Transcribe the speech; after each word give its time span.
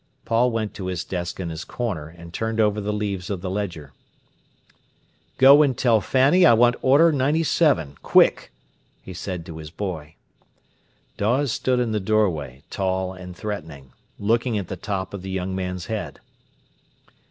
Paul 0.25 0.49
went 0.49 0.73
to 0.73 0.87
his 0.87 1.03
desk 1.03 1.39
in 1.39 1.49
his 1.51 1.63
corner, 1.63 2.07
and 2.07 2.33
turned 2.33 2.59
over 2.59 2.81
the 2.81 2.91
leaves 2.91 3.29
of 3.29 3.41
the 3.41 3.51
ledger. 3.51 3.93
"Go 5.37 5.61
and 5.61 5.77
tell 5.77 6.01
Fanny 6.01 6.43
I 6.43 6.53
want 6.53 6.75
order 6.81 7.11
097, 7.11 7.97
quick!" 8.01 8.51
he 9.03 9.13
said 9.13 9.45
to 9.45 9.57
his 9.59 9.69
boy. 9.69 10.15
Dawes 11.17 11.51
stood 11.51 11.79
in 11.79 11.91
the 11.91 11.99
doorway, 11.99 12.63
tall 12.71 13.13
and 13.13 13.37
threatening, 13.37 13.93
looking 14.17 14.57
at 14.57 14.69
the 14.69 14.75
top 14.75 15.13
of 15.13 15.21
the 15.21 15.29
young 15.29 15.55
man's 15.55 15.85
head. 15.85 16.19